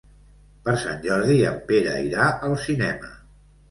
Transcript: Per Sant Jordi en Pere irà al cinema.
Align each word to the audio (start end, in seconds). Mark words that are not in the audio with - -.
Per 0.67 0.73
Sant 0.85 0.97
Jordi 1.05 1.37
en 1.51 1.63
Pere 1.71 1.95
irà 2.09 2.29
al 2.51 2.61
cinema. 2.69 3.19